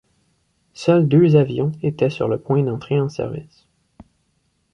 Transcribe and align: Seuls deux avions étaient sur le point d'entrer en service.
Seuls 0.73 1.07
deux 1.07 1.35
avions 1.35 1.73
étaient 1.83 2.09
sur 2.09 2.27
le 2.27 2.39
point 2.39 2.63
d'entrer 2.63 2.99
en 2.99 3.07
service. 3.07 3.67